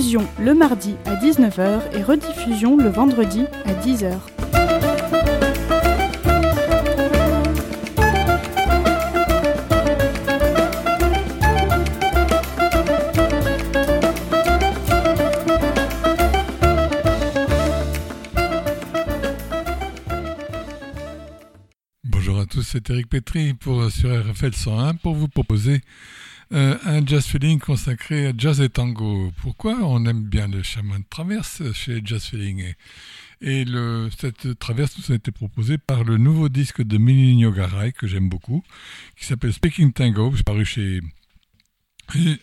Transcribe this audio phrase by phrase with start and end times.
[0.00, 4.18] Diffusion le mardi à 19h et rediffusion le vendredi à 10h.
[22.04, 25.82] Bonjour à tous, c'est Eric Petry pour, sur RFL 101 pour vous proposer
[26.52, 29.30] euh, un jazz feeling consacré à jazz et tango.
[29.40, 32.74] Pourquoi on aime bien le chemin de traverse chez Jazz Feeling
[33.40, 33.64] Et,
[34.18, 38.28] cette traverse nous a été proposée par le nouveau disque de Milinho Garay que j'aime
[38.28, 38.64] beaucoup,
[39.16, 41.00] qui s'appelle Speaking Tango, paru chez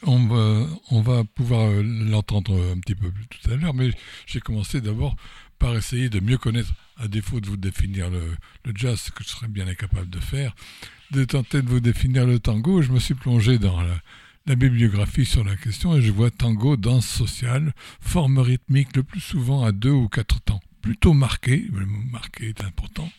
[0.06, 3.92] on va, pouvoir l'entendre un petit peu plus tout à l'heure, mais
[4.26, 5.16] j'ai commencé d'abord
[5.60, 9.23] par essayer de mieux connaître, à défaut de vous définir le, le, jazz, ce que
[9.23, 10.56] je serais bien incapable de faire,
[11.12, 12.82] de tenter de vous définir le tango.
[12.82, 14.02] Je me suis plongé dans la,
[14.45, 19.20] la bibliographie sur la question et je vois tango, danse sociale, forme rythmique le plus
[19.20, 23.12] souvent à deux ou quatre temps plutôt marqué, le mot marqué est important,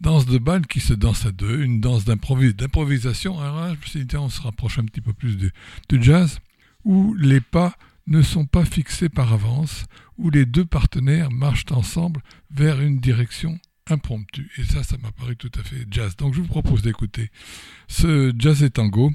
[0.00, 3.86] danse de bal qui se danse à deux, une danse d'improvisation, alors là, je me
[3.86, 5.50] suis dit, on se rapproche un petit peu plus du,
[5.88, 6.38] du jazz,
[6.84, 12.22] où les pas ne sont pas fixés par avance, où les deux partenaires marchent ensemble
[12.52, 14.52] vers une direction impromptue.
[14.56, 16.14] Et ça, ça m'a paru tout à fait jazz.
[16.16, 17.32] Donc je vous propose d'écouter
[17.88, 19.12] ce jazz et tango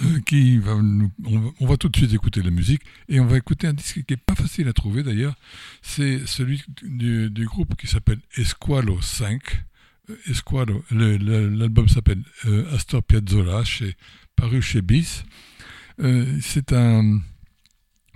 [0.00, 4.14] on, va, tout de suite écouter la musique et on va écouter un disque qui
[4.14, 5.34] est pas facile à trouver d'ailleurs.
[5.82, 9.42] C'est celui du, groupe qui s'appelle Esqualo 5.
[10.28, 13.96] Esqualo, l'album s'appelle euh, Astor Piazzolla, chez,
[14.36, 15.24] paru chez Bis.
[16.00, 17.20] Euh, C'est un,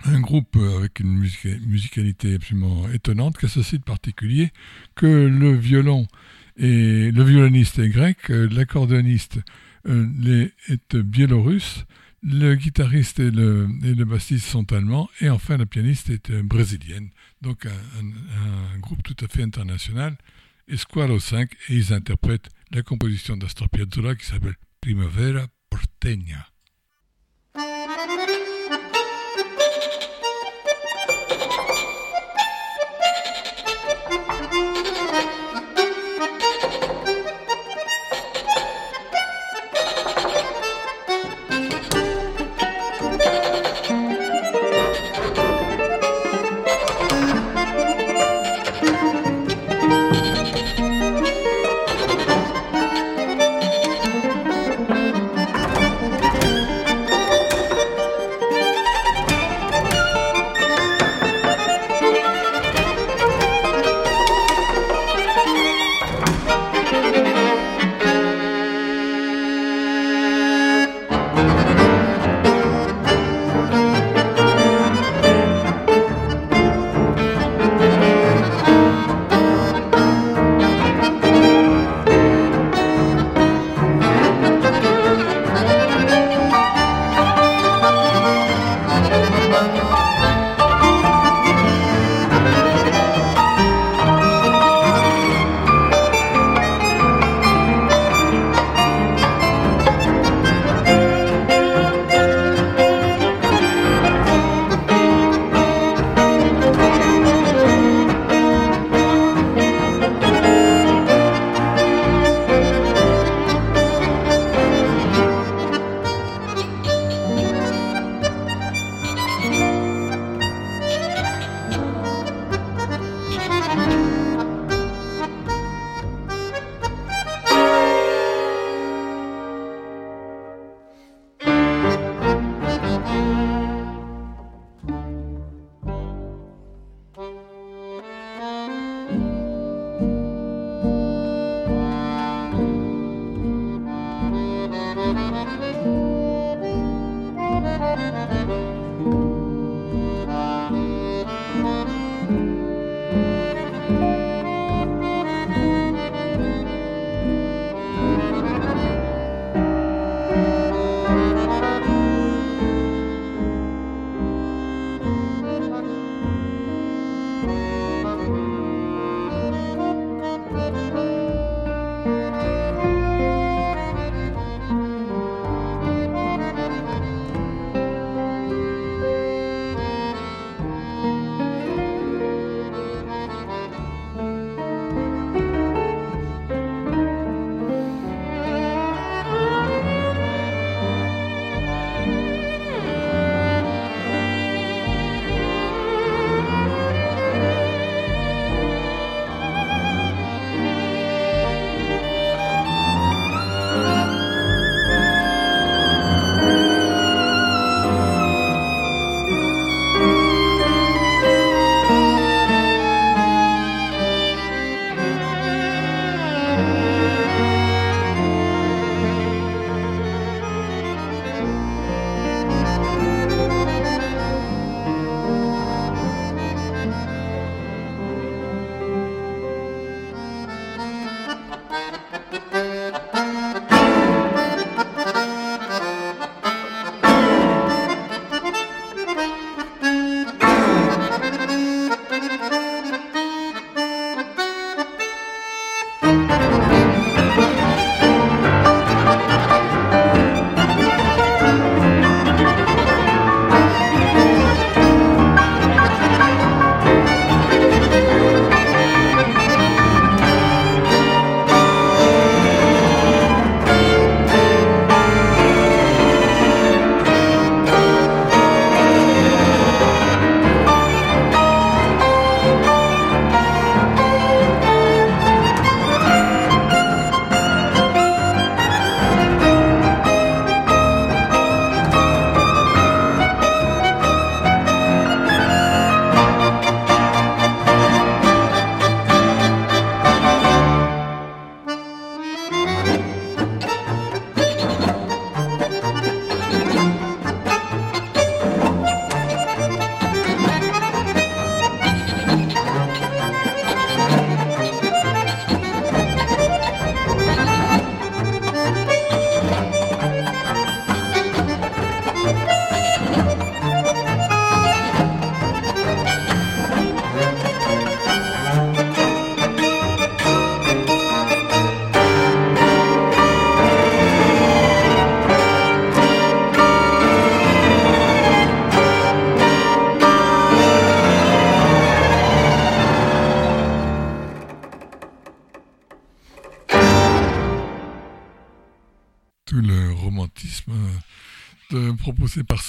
[0.05, 4.51] groupe avec une musica musicalité absolument étonnante qui a ceci de particulier
[4.95, 6.07] que le violon
[6.57, 9.39] et le violoniste est grec, l'accordéoniste
[9.87, 11.85] euh, est biélorusse,
[12.23, 17.09] le guitariste et le, bassiste sont allemands, et enfin la pianiste est euh, brésilienne.
[17.41, 20.17] Donc un, groupe tout à fait international,
[20.67, 26.50] Esqualo 5, et ils interprètent la composition d'Astor Piazzolla qui s'appelle Primavera Porteña.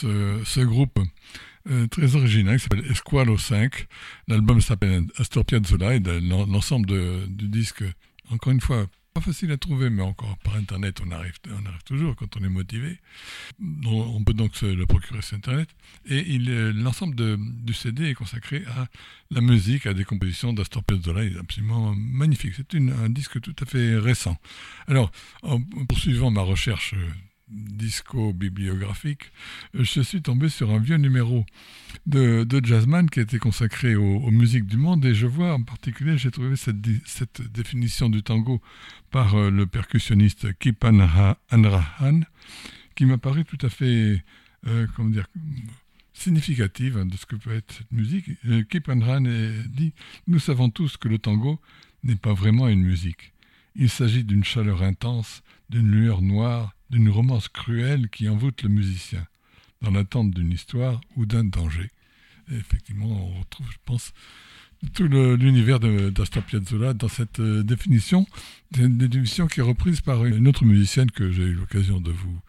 [0.03, 0.99] Ce, groupe
[1.91, 3.87] très original qui s'appelle Esqualo 5.
[4.29, 6.89] L'album s'appelle Astor Piazzolla et l'ensemble
[7.29, 7.85] du disque,
[8.31, 11.83] encore une fois, pas facile à trouver, mais encore par Internet, on arrive, on arrive
[11.85, 12.99] toujours quand on est motivé.
[13.85, 15.69] On peut donc se le procurer sur Internet.
[16.07, 18.87] Et l'ensemble du CD est consacré à
[19.31, 21.25] la musique, à des compositions d'Astor Piazzolla.
[21.25, 22.55] Il est absolument magnifique.
[22.57, 24.37] C'est un disque tout à fait récent.
[24.87, 25.11] Alors,
[25.43, 26.95] en poursuivant ma recherche
[27.53, 29.33] disco-bibliographique,
[29.75, 31.45] euh, je suis tombé sur un vieux numéro
[32.07, 36.31] de, Jazzman qui été consacré aux, musiques du monde et je vois en particulier, j'ai
[36.31, 38.61] trouvé cette, cette, définition du tango
[39.11, 41.37] par euh, le percussionniste Kip Anrahan
[42.95, 44.23] qui m'a paru tout à fait,
[44.67, 45.27] euh, comment dire,
[46.13, 48.27] significative de ce que peut être cette musique.
[48.69, 49.23] Kip Anrahan
[49.67, 49.93] dit
[50.27, 51.59] Nous savons tous que le tango
[52.05, 53.33] n'est pas vraiment une musique.
[53.75, 59.27] Il s'agit d'une chaleur intense, d'une lueur noire, d'une romance cruelle qui envoûte le musicien,
[59.81, 61.91] dans l'attente d'une histoire ou d'un danger.
[62.51, 64.13] effectivement, on retrouve, je pense,
[64.95, 68.27] tout l'univers d'Astor Piazzolla dans cette euh, définition.
[68.75, 72.11] C'est une définition qui est reprise par une autre musicienne que j'ai eu l'occasion de
[72.11, 72.41] vous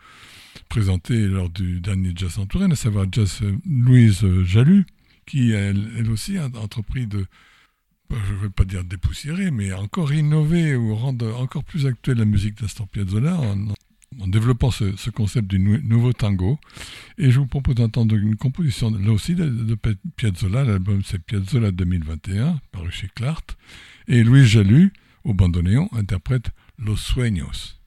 [0.67, 4.85] présenter lors du dernier Jazz en Touraine, à savoir Jazz euh, Louise Jalut,
[5.25, 7.25] qui elle, aussi a entrepris de,
[8.11, 12.25] je ne vais pas dire dépoussiérer, mais encore innover ou rendre encore plus actuelle la
[12.25, 16.59] musique d'Astor Piazzolla en, développant ce, concept du nouveau tango.
[17.17, 19.77] Et je vous propose d'entendre une composition là aussi de,
[20.15, 20.63] Piazzolla.
[20.63, 23.57] L'album c'est Piazzolla 2021, paru chez Clart.
[24.07, 24.93] Et Louis Jalut,
[25.23, 27.79] au bandoneon, interprète Los Sueños.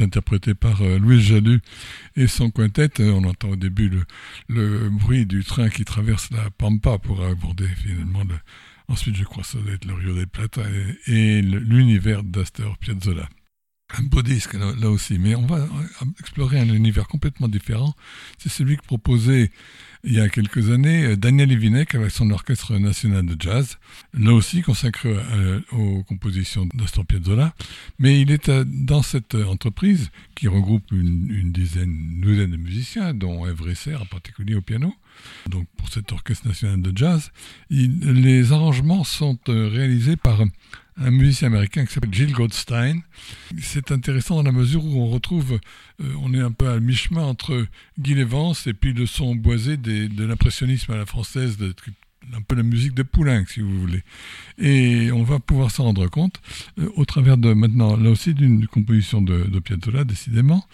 [0.00, 1.60] Interprété par euh, Louis Jalu
[2.16, 2.90] et son quintet.
[3.00, 3.90] On entend au début
[4.48, 8.34] le, bruit du train qui traverse la Pampa pour aborder finalement le,
[8.88, 10.62] ensuite je crois ça doit être le Rio del Plata
[11.06, 13.28] et, l'univers d'Astor Piazzolla.
[13.98, 15.66] Un beau disque là, aussi, mais on va
[16.20, 17.94] explorer un univers complètement différent.
[18.36, 19.50] C'est celui que proposait
[20.04, 23.78] il y a quelques années euh, Daniel Evinek avec son orchestre national de jazz,
[24.14, 27.54] là aussi consacré euh, aux compositions d'Astor Piazzolla.
[27.98, 33.14] Mais il est euh, dans cette entreprise qui regroupe une, dizaine, une douzaine de musiciens,
[33.14, 33.68] dont Evre
[34.00, 34.94] en particulier au piano.
[35.48, 37.32] Donc pour cet orchestre national de jazz,
[37.70, 40.42] les arrangements sont réalisés par
[40.98, 43.00] un musicien américain qui s'appelle Jill Goldstein.
[43.60, 45.58] C'est intéressant dans la mesure où on retrouve,
[46.00, 47.66] euh, on est un peu à mi-chemin entre
[47.98, 51.74] Guy Lévance et puis le son boisé de l'impressionnisme à la française, de,
[52.34, 54.02] un peu la musique de Poulenc, si vous voulez.
[54.58, 56.40] Et on va pouvoir s'en rendre compte
[56.78, 60.64] euh, au travers de maintenant, là aussi, d'une composition de, de décidément,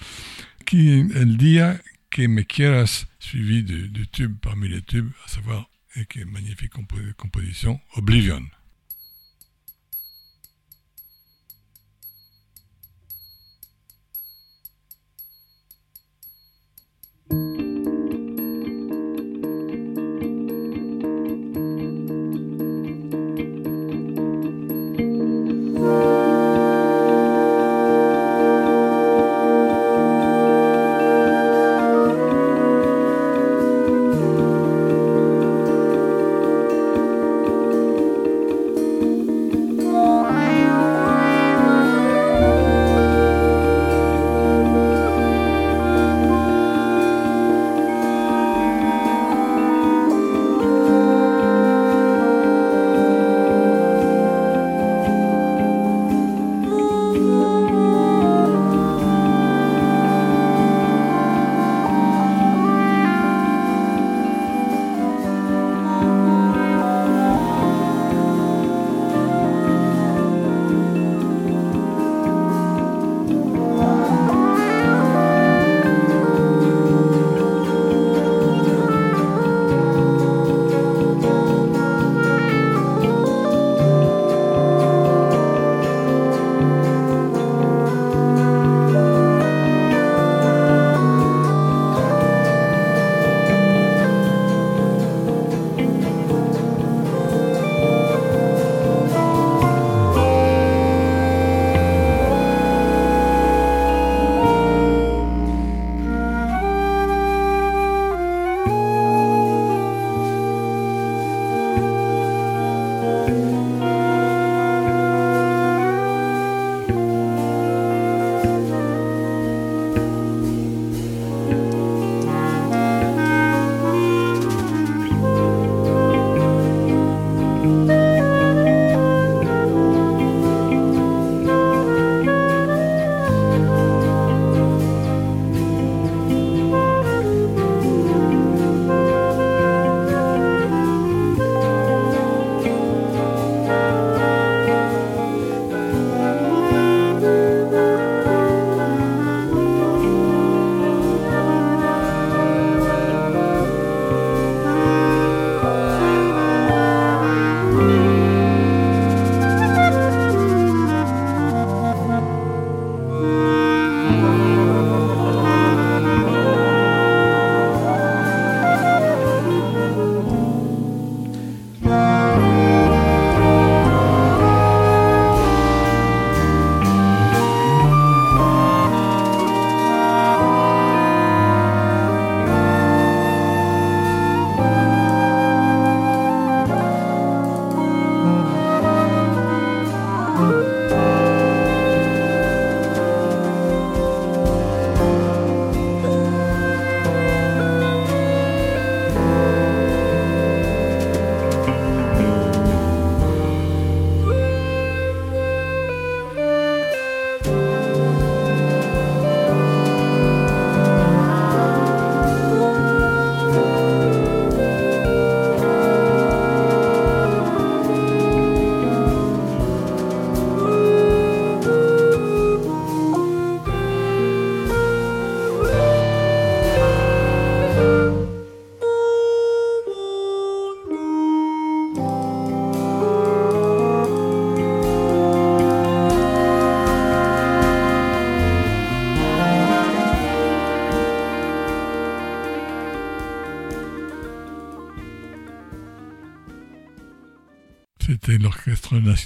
[0.67, 1.79] qui est El Dia
[2.11, 6.31] que me quieras, suivi du, tube parmi les tubes, à savoir, et qui est une
[6.31, 6.73] magnifique
[7.17, 8.43] composition, Oblivion.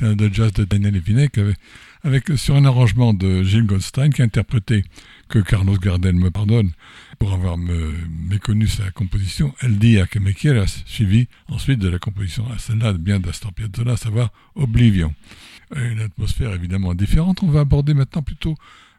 [0.01, 1.57] National de jazz de Daniel Evinek avec,
[2.05, 4.85] avec, sur un arrangement de Gilles Goldstein qui a interprété,
[5.29, 6.71] que Carlos Gardel me pardonne,
[7.19, 10.33] pour avoir méconnu sa composition, El Dia que me
[10.87, 15.15] suivi ensuite de la composition à celle-là bien d'Astor Piazzolla, à savoir Oblivion.
[15.75, 17.43] Une atmosphère évidemment différente.
[17.43, 18.55] On va aborder maintenant plutôt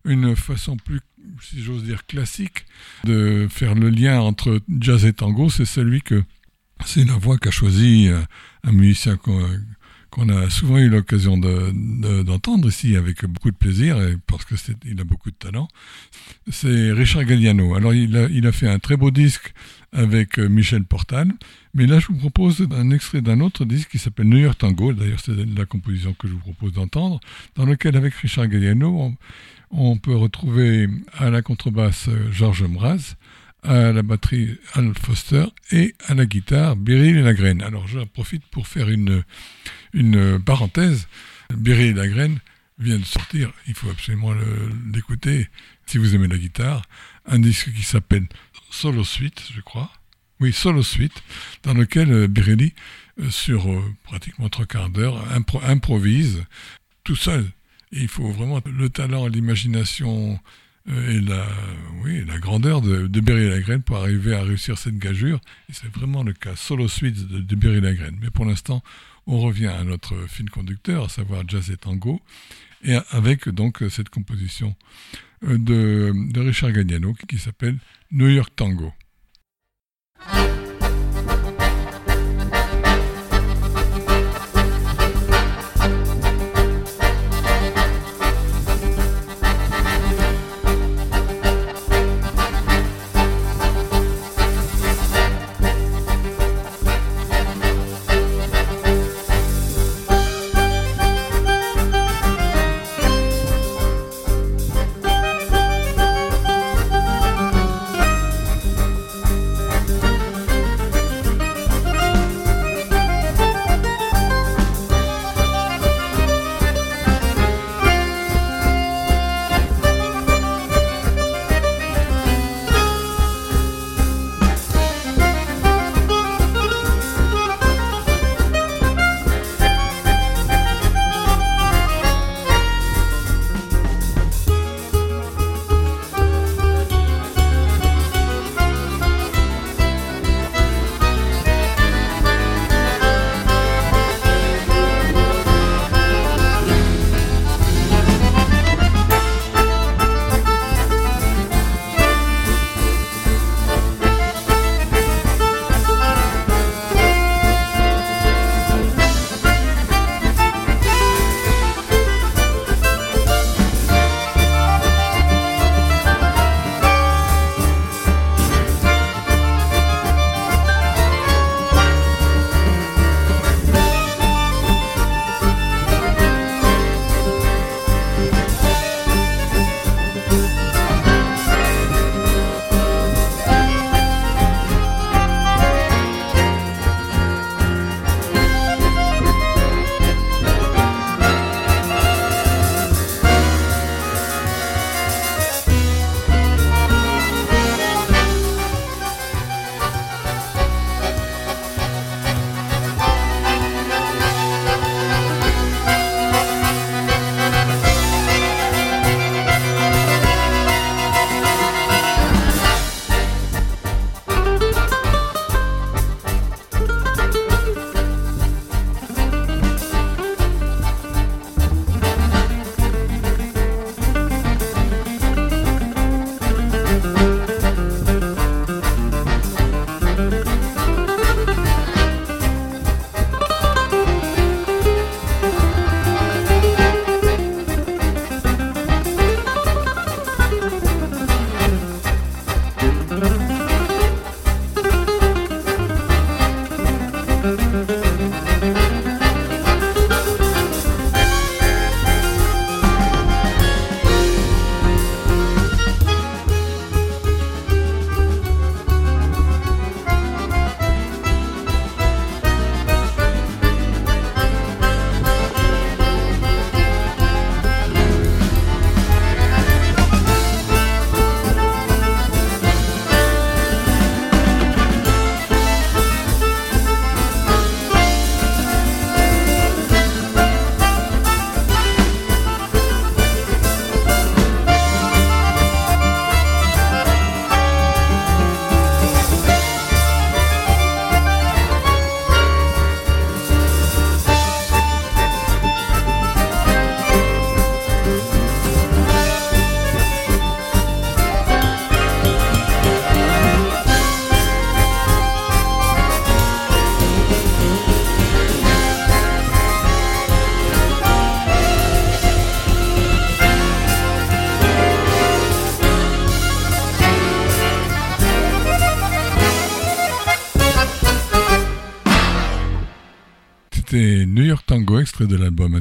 [0.06, 1.00] une façon plus,
[1.42, 2.66] si j'ose dire, classique
[3.06, 5.50] de faire le lien entre jazz et tango.
[5.50, 6.24] C'est celui que
[6.86, 8.22] c'est la voix qu'a choisi euh,
[8.64, 9.18] un musicien
[10.10, 15.32] qu'on a souvent eu l'occasion d'entendre ici avec beaucoup de plaisir, parce qu'il a beaucoup
[15.32, 15.68] de talent.
[16.52, 17.76] C'est Richard Galliano.
[17.76, 19.54] Alors il a, il a, fait un très beau disque
[19.92, 21.32] avec euh, Michel Portal,
[21.74, 24.94] mais là je vous propose un extrait d'un autre disque qui s'appelle New York Tango,
[24.94, 27.20] d'ailleurs c'est la composition que je vous propose d'entendre,
[27.56, 29.14] dans lequel avec Richard Galliano
[29.72, 33.16] on, peut retrouver à la contrebasse euh, Georges Mraz,
[33.64, 37.62] à la batterie Al Foster et à la guitare Beryl et Lagraine.
[37.62, 39.24] Alors j'en profite pour faire une,
[39.94, 41.08] une parenthèse.
[41.50, 42.40] Beryl et Lagraine
[42.78, 44.34] vient de sortir, il faut absolument
[44.94, 45.48] l'écouter
[45.86, 46.84] si vous aimez la guitare,
[47.26, 48.28] un disque qui s'appelle
[48.70, 49.92] Solo Suite, je crois.
[50.40, 51.24] Oui, Solo Suite,
[51.64, 52.72] dans lequel euh, Beryl,
[53.20, 55.22] euh, sur euh, pratiquement trois quarts d'heure,
[55.64, 56.46] improvise
[57.04, 57.46] tout seul.
[57.92, 60.40] il faut vraiment le talent, l'imagination,
[60.90, 61.46] euh, et la,
[62.04, 65.40] oui, la grandeur de, de Berry Lagraine pour arriver à réussir cette gageure.
[65.70, 68.18] Et c'est vraiment le cas solo suite de, de Berry Lagraine.
[68.22, 68.82] Mais pour l'instant,
[69.30, 72.20] on revient à notre fil conducteur, à savoir jazz et tango,
[72.84, 74.76] et avec donc cette composition
[75.44, 77.78] euh, de, de Richard Gagnano qui s'appelle
[78.12, 78.92] New York Tango.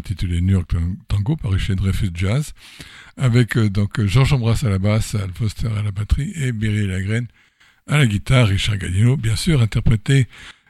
[0.08, 0.70] Intitulé New York
[1.08, 2.54] Tango, paru chez Dreyfus Jazz,
[3.18, 6.86] avec euh, donc Georges Ambras à la basse, Al Foster à la batterie et Berry
[6.86, 7.26] Lagraine
[7.86, 10.26] à la guitare, Richard Gadino, bien sûr, interprété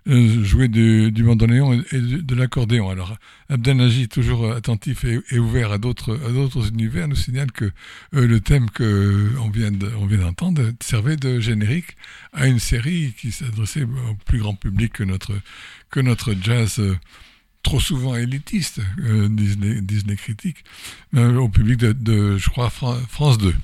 [0.08, 2.90] euh, jouer du, du et, de, l'accordéon.
[2.90, 3.16] Alors,
[3.48, 7.66] Abdelnaji, toujours attentif et, ouvert à d'autres univers, nous signale que
[8.14, 11.96] euh, le thème que on vient vient d'entendre servait de générique
[12.32, 15.32] à une série qui s'adressait au plus grand public que notre
[15.90, 16.80] que notre jazz.
[17.58, 20.64] Euh, trop souvent élitiste, les, disent, les, critiques,
[21.14, 23.54] au public de, je crois, France 2.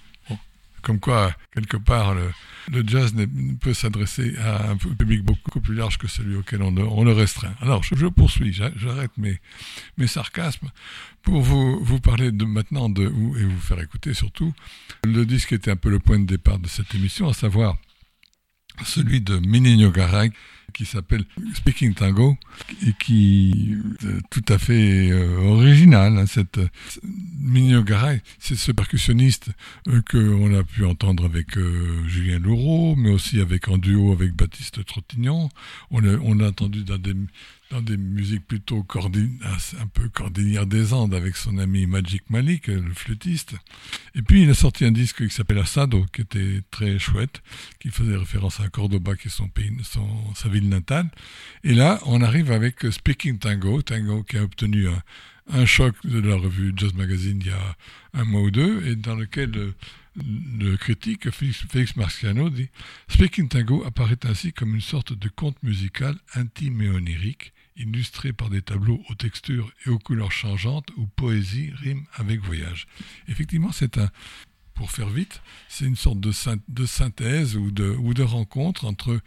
[0.82, 2.30] Comme quoi, quelque part, le,
[2.70, 3.14] le jazz
[3.60, 7.54] peut s'adresser à un public beaucoup plus large que celui auquel on, le restreint.
[7.62, 9.40] Alors, je, poursuis, j'arrête mes,
[9.96, 10.70] mes sarcasmes
[11.22, 14.52] pour vous, vous parler de, maintenant de, et vous faire écouter surtout
[15.04, 17.76] le disque qui était un peu le point de départ de cette émission, à savoir
[18.84, 20.30] celui de Minino Garay,
[20.74, 22.36] qui s'appelle Speaking Tango
[22.86, 26.18] et qui est euh, tout à fait euh, original.
[26.18, 26.60] Hein, cette
[27.84, 29.50] Garay, c'est ce percussionniste
[29.88, 31.56] euh, que on a pu entendre avec
[32.06, 35.48] Julien Loureau, mais aussi avec en duo avec Baptiste Trottignon.
[35.90, 37.14] On a, on a entendu dans des
[37.82, 43.54] des musiques plutôt un peu cordinières des Andes avec son ami Magic Malik, le flûtiste.
[44.14, 47.42] Et puis il a sorti un disque qui s'appelle Asado, qui était très chouette,
[47.80, 51.10] qui faisait référence à Cordoba, qui est son pays, son, sa ville natale.
[51.62, 54.86] Et là, on arrive avec Speaking Tango, Tango qui a obtenu
[55.48, 57.76] un, choc de la revue Jazz Magazine il y a
[58.14, 62.68] un mois ou deux, et dans lequel le, critique Félix, Félix, Marciano dit
[63.08, 68.50] Speaking Tango apparaît ainsi comme une sorte de conte musical intime et onirique, illustré par
[68.50, 72.86] des tableaux aux textures et aux couleurs changeantes où poésie rime avec voyage.
[73.28, 74.10] Effectivement, c'est un,
[74.74, 76.32] pour faire vite, c'est une sorte de,
[76.86, 79.20] synthèse ou de, ou de rencontre entre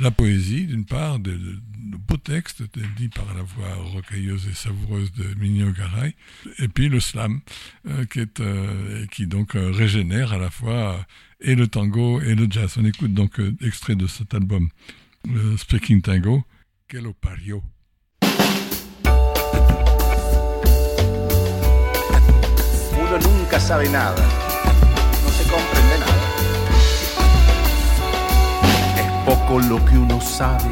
[0.00, 1.36] la poésie, d'une part, de,
[1.76, 2.62] beaux textes
[2.96, 6.14] dit par la voix rocailleuse et savoureuse de Minio Garay,
[6.58, 7.40] et puis le slam,
[7.88, 11.04] euh, qui, est, euh, qui donc euh, régénère à la fois
[11.40, 12.76] et le tango et le jazz.
[12.78, 14.68] On écoute donc extrait de cet album,
[15.56, 16.44] Speaking Tango,
[16.86, 17.14] Que lo
[23.18, 26.14] Nunca sabe nada, no se comprende nada.
[28.96, 30.70] Es poco lo que uno sabe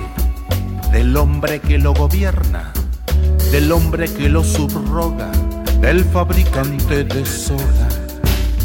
[0.92, 2.72] del hombre que lo gobierna,
[3.51, 5.33] del hombre que lo subroga,
[5.81, 7.88] del fabricante de soda,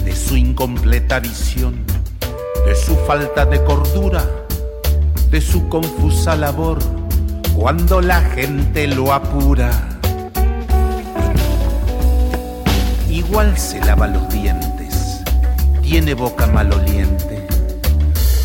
[0.05, 1.83] de su incompleta visión,
[2.67, 4.23] de su falta de cordura,
[5.31, 6.77] de su confusa labor,
[7.55, 9.92] cuando la gente lo apura
[13.27, 15.23] Igual se lava los dientes,
[15.81, 17.47] tiene boca maloliente,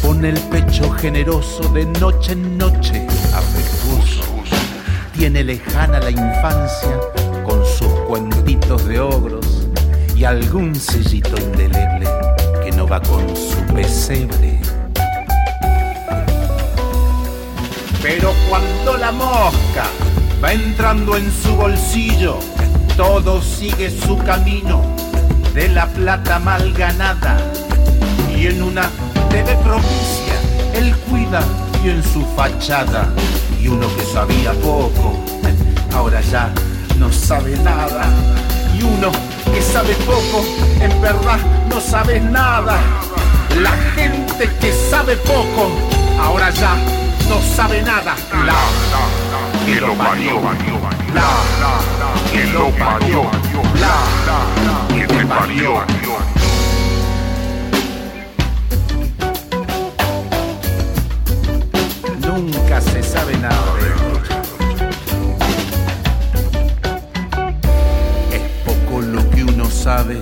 [0.02, 4.22] pone el pecho generoso de noche en noche, afectuoso.
[5.12, 6.96] Tiene lejana la infancia
[7.44, 9.66] con sus cuentitos de ogros
[10.14, 12.08] y algún sellito indeleble
[12.64, 14.60] que no va con su pesebre.
[18.00, 19.86] Pero cuando la mosca
[20.42, 22.38] va entrando en su bolsillo,
[22.98, 24.82] todo sigue su camino
[25.54, 27.38] de la plata mal ganada.
[28.36, 28.90] Y en una
[29.30, 30.34] TV provincia
[30.74, 31.40] él cuida
[31.80, 33.08] bien su fachada.
[33.62, 35.16] Y uno que sabía poco
[35.94, 36.52] ahora ya
[36.98, 38.10] no sabe nada.
[38.76, 39.12] Y uno
[39.54, 40.44] que sabe poco
[40.80, 41.38] en verdad
[41.70, 42.80] no sabe nada.
[43.62, 45.70] La gente que sabe poco
[46.20, 46.74] ahora ya
[47.28, 48.16] no sabe nada.
[48.44, 48.54] La,
[49.64, 51.97] que lo la, que
[52.52, 53.22] lo parió,
[53.80, 55.82] la, que te parió.
[62.20, 63.56] Nunca se sabe nada
[68.32, 70.20] Es poco lo que uno sabe,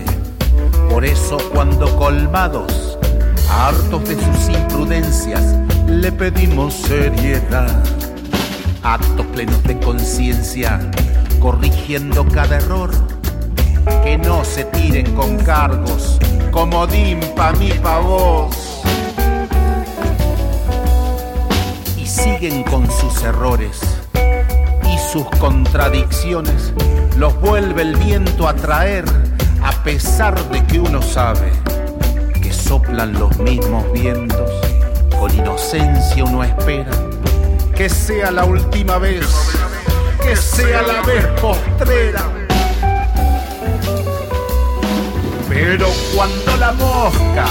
[0.89, 2.99] por eso cuando colmados,
[3.51, 5.43] hartos de sus imprudencias,
[5.89, 7.83] le pedimos seriedad.
[8.83, 10.79] Actos plenos de conciencia,
[11.47, 12.91] corrigiendo cada error.
[14.03, 16.19] Que no se tiren con cargos,
[16.51, 18.83] como dimpa mi pa' vos.
[21.97, 23.81] Y siguen con sus errores
[24.93, 26.73] y sus contradicciones,
[27.17, 29.05] los vuelve el viento a traer,
[29.63, 31.53] a pesar de que uno sabe
[32.43, 34.51] que soplan los mismos vientos,
[35.17, 36.91] con inocencia uno espera
[37.77, 39.27] que sea la última vez,
[40.27, 42.25] que sea la vez postrera.
[45.49, 47.45] Pero cuando la mosca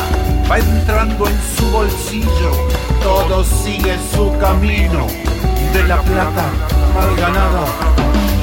[0.49, 2.51] va entrando en su bolsillo,
[3.01, 5.07] todo sigue su camino
[5.73, 6.45] de la plata
[6.93, 7.65] mal ganada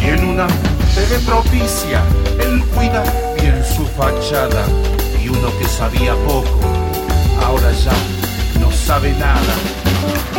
[0.03, 0.47] Y en una
[0.95, 2.03] TV propicia,
[2.41, 3.03] él cuida
[3.39, 4.65] bien su fachada.
[5.23, 6.59] Y uno que sabía poco,
[7.45, 7.93] ahora ya
[8.61, 9.55] no sabe nada.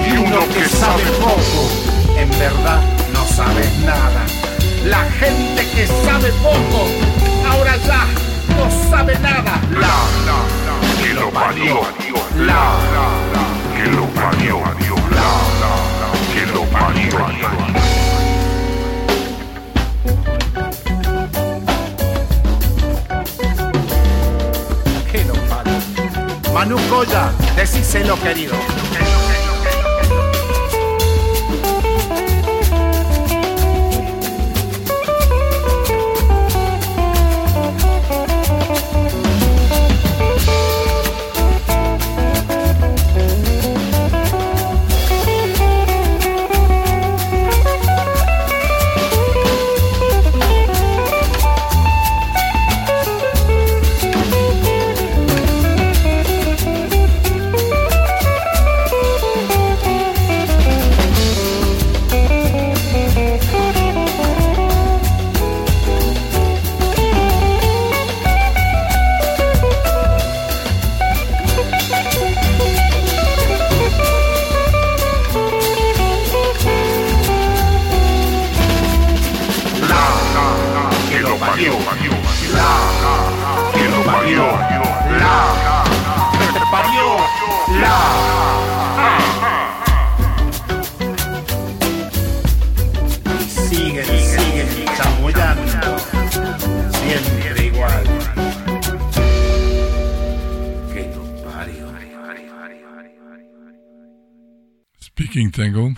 [0.06, 1.70] Y uno que sabe poco,
[2.18, 4.26] en verdad no sabe nada.
[4.86, 6.88] La gente que sabe poco,
[7.50, 8.06] ahora ya
[8.58, 9.62] no sabe nada.
[9.72, 9.96] La,
[10.28, 11.82] la, la, que lo parió.
[12.38, 12.64] La,
[12.96, 14.60] la, la, que lo parió.
[15.18, 15.30] La,
[15.62, 17.14] la, la, que lo parió.
[26.54, 28.54] Manu Goya, decíselo querido.
[105.52, 105.92] Tango.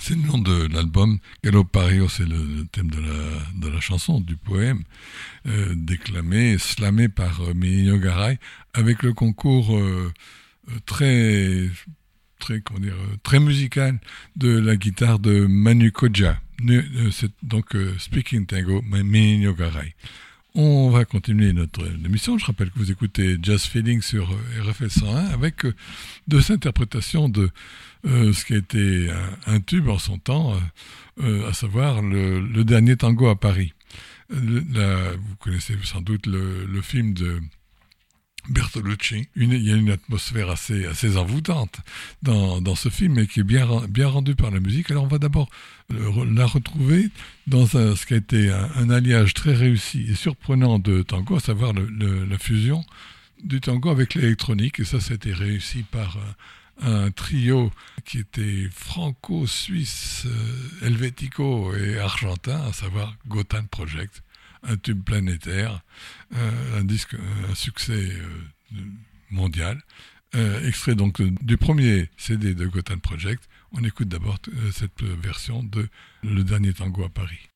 [0.00, 1.18] C'est le nom de l'album.
[1.44, 4.84] Galopario, c'est le, thème de la, chanson, du poème,
[5.46, 8.38] euh, déclamé, slamé par euh, Garay,
[8.72, 10.10] avec le concours euh,
[10.70, 11.68] euh,
[13.22, 14.00] très, musical
[14.36, 16.40] de la guitare de Manu Koja.
[17.42, 19.94] Donc Speaking Tango, Minio Garay.
[20.54, 22.38] On va continuer notre émission.
[22.38, 24.30] Je rappelle que vous écoutez Jazz Feeling sur
[24.62, 25.66] RFL 101 avec
[26.28, 27.50] deux interprétations de
[28.04, 29.10] euh, ce qui a été
[29.46, 30.58] un, tube en son temps, euh,
[31.22, 33.72] euh, à savoir le, dernier tango à Paris.
[34.28, 37.40] vous connaissez sans doute le, film de
[38.48, 39.28] Bertolucci.
[39.36, 41.76] il y a une atmosphère assez, assez envoûtante
[42.22, 44.90] dans, dans ce film et qui est bien, bien rendue par la musique.
[44.90, 45.48] Alors on va d'abord
[45.90, 47.08] la retrouver
[47.46, 51.72] dans ce qui a été un, alliage très réussi et surprenant de tango, à savoir
[51.72, 52.84] la fusion
[53.44, 54.80] du tango avec l'électronique.
[54.80, 56.18] Et ça, c'était réussi par
[56.80, 57.70] un trio
[58.04, 64.22] qui était franco-suisse, euh, helvético et argentin, à savoir Gotan Project,
[64.62, 65.82] un tube planétaire,
[66.34, 67.16] euh, un disque,
[67.50, 68.82] un succès euh,
[69.30, 69.82] mondial.
[70.64, 73.42] extrait donc du premier CD de Gotan Project.
[73.72, 74.38] On écoute d'abord
[74.72, 75.88] cette version de
[76.22, 77.51] Le dernier tango à Paris.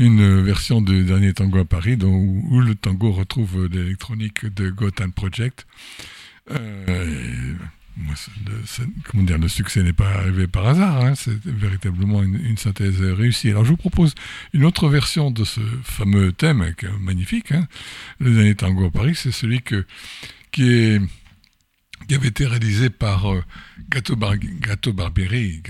[0.00, 5.66] Une version du dernier tango à Paris, où, le tango retrouve l'électronique de Gotham Project.
[6.50, 7.54] Euh,
[9.04, 13.50] comment dire, le succès n'est pas arrivé par hasard, hein, c'est véritablement une, synthèse réussie.
[13.50, 14.14] Alors je vous propose
[14.54, 16.64] une autre version de ce fameux thème,
[16.98, 17.68] magnifique, hein.
[18.20, 19.84] le dernier tango à Paris, c'est celui que,
[20.50, 21.02] qui est
[22.10, 23.40] qui avait été réalisé par euh,
[23.88, 25.62] Gato, Barbieri,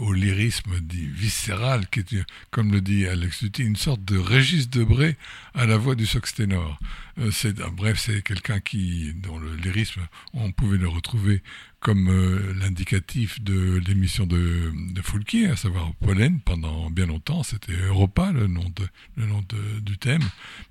[0.00, 4.68] au, lyrisme dit viscéral, qui est, comme le dit Alex Lutti, une sorte de Régis
[4.68, 5.16] Debré
[5.54, 6.76] à la voix du sax ténor.
[7.20, 7.30] Euh,
[7.72, 10.00] bref, c'est quelqu'un qui, dont le lyrisme,
[10.34, 11.40] on pouvait le retrouver
[11.80, 17.42] comme euh, l'indicatif de l'émission de, de à savoir Pollen, pendant bien longtemps.
[17.42, 19.42] C'était Europa, le nom, de, le nom
[19.82, 20.22] du thème.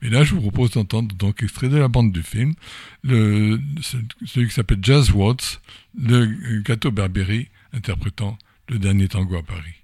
[0.02, 2.54] Mais là, je vous propose d'entendre donc extrait de la bande du film,
[3.04, 5.62] celui qui s'appelle Jazz Watts,
[5.98, 8.38] le gâteau Berberi, interprétant
[8.70, 9.76] le dernier tango à Paris.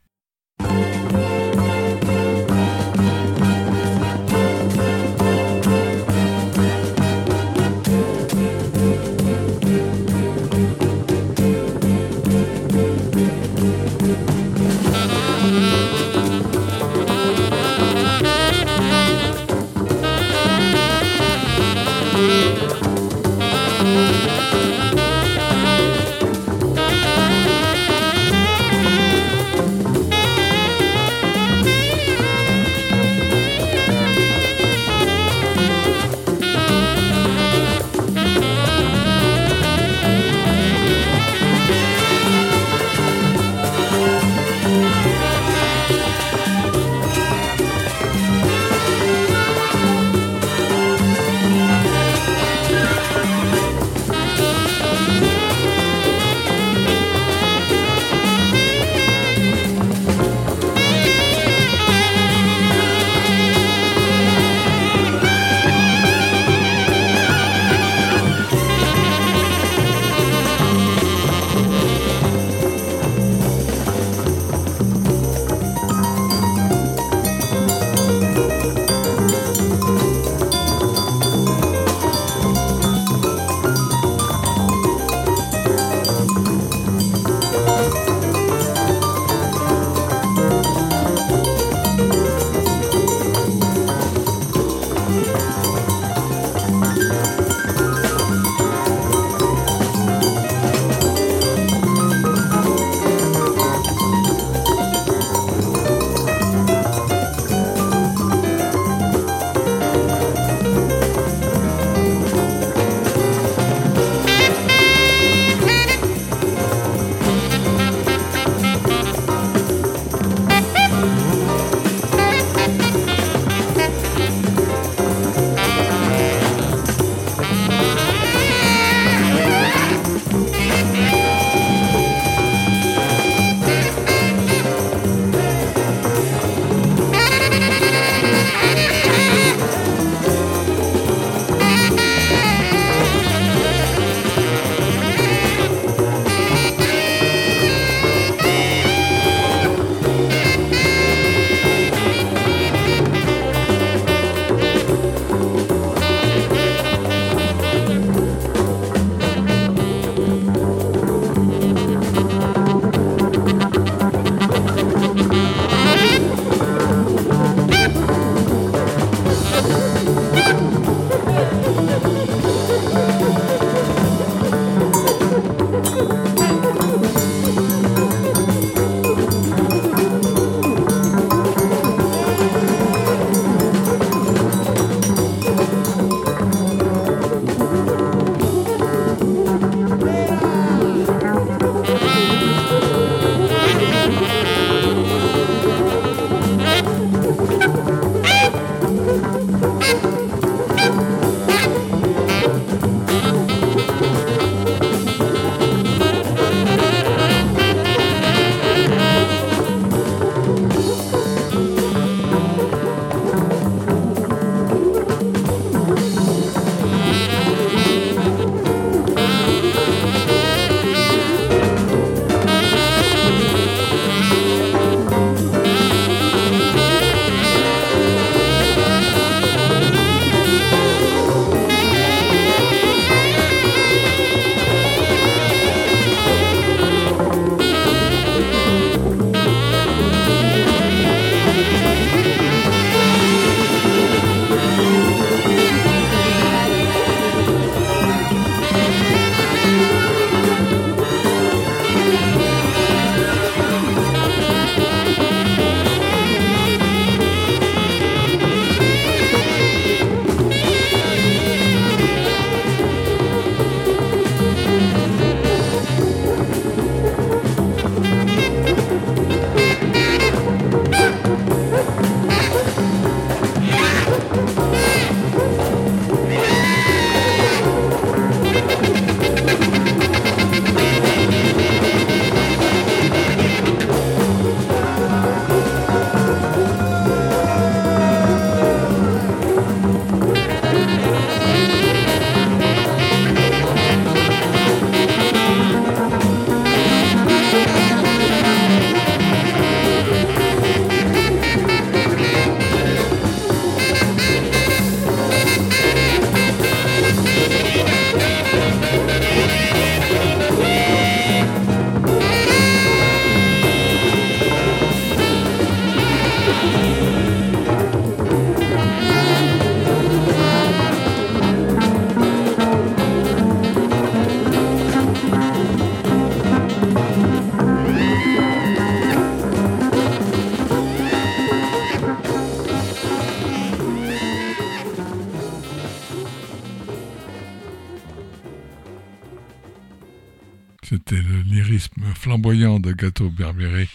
[342.35, 343.87] Flamboyant de Gato Berbere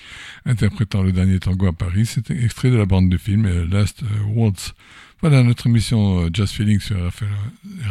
[0.46, 2.06] interprétant le dernier tango à Paris.
[2.06, 4.72] C'était extrait de la bande de film euh, Last euh, Waltz.
[5.20, 7.26] Voilà, notre émission euh, Jazz Feeling sur RFL,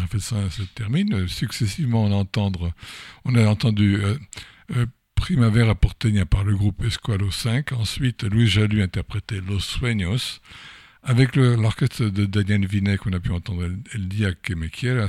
[0.06, 1.28] RFL 100 se termine.
[1.28, 2.74] Successivement, on, entendre,
[3.26, 4.00] on a entendu
[5.14, 7.74] Primavera Porteña par le groupe Esqualo 5.
[7.74, 10.40] Ensuite, Louis Jalu interprétait Los Sueños
[11.04, 15.06] avec l'orchestre de Daniel Vinet qu'on a pu entendre El Dia que me quiera,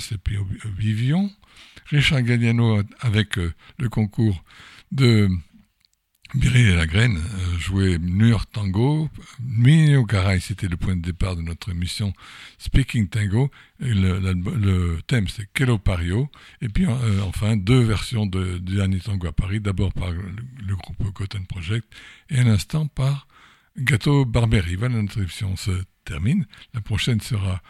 [0.77, 1.31] Vivion.
[1.87, 4.45] Richard Galliano avec le concours
[4.93, 5.29] de
[6.35, 9.09] Biril et la Graine euh, jouait New York Tango.
[9.41, 12.13] Mineo Garay, c'était le point de départ de notre émission
[12.59, 13.51] Speaking Tango.
[13.81, 16.29] Le, thème, c'est Quello Pario.
[16.61, 19.61] Et puis, euh, enfin, deux versions de, du tango à Paris.
[19.61, 21.87] D'abord par le, groupe Cotton Project
[22.29, 23.27] et un instant par
[23.79, 24.77] Gâteau Barberi.
[24.77, 25.71] Voilà, notre émission se
[26.05, 26.47] termine.
[26.75, 27.63] La prochaine sera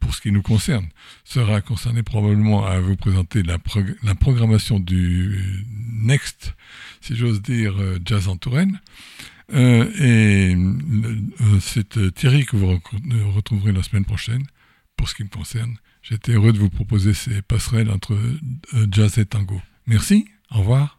[0.00, 0.88] pour ce qui nous concerne,
[1.24, 6.54] sera concerné probablement à vous présenter la, programmation du Next,
[7.00, 8.80] si j'ose dire, euh, Jazz en Touraine.
[9.52, 12.80] Euh, et euh, c'est Thierry que vous
[13.32, 14.42] retrouverez la semaine prochaine.
[14.96, 18.18] Pour ce qui me concerne, j'étais heureux de vous proposer ces passerelles entre
[18.90, 19.60] jazz et tango.
[19.86, 20.98] Merci, au revoir.